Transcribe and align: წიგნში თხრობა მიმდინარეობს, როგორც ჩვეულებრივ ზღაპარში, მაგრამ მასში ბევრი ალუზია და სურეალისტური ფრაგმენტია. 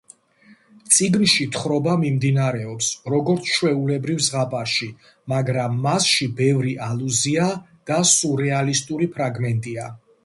წიგნში 0.93 1.43
თხრობა 1.57 1.91
მიმდინარეობს, 2.03 2.87
როგორც 3.15 3.51
ჩვეულებრივ 3.57 4.23
ზღაპარში, 4.29 4.89
მაგრამ 5.35 5.77
მასში 5.87 6.29
ბევრი 6.43 6.75
ალუზია 6.89 7.49
და 7.91 7.99
სურეალისტური 8.15 9.11
ფრაგმენტია. 9.21 9.87